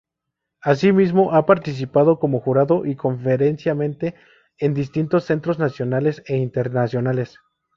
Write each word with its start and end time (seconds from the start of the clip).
Asimismo, 0.63 1.31
ha 1.31 1.45
participado 1.45 2.17
como 2.17 2.39
jurado 2.39 2.87
y 2.87 2.95
conferenciante 2.95 4.15
en 4.57 4.73
distintos 4.73 5.25
centros, 5.25 5.59
nacionales 5.59 6.23
e 6.25 6.37
internacionales. 6.37 7.37